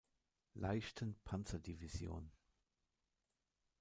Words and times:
Leichten 0.55 1.21
Panzerdivision. 1.25 2.31